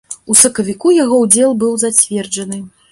У 0.33 0.37
сакавіку 0.43 0.95
яго 1.03 1.21
ўдзел 1.27 1.55
быў 1.67 1.81
зацверджаны. 1.87 2.67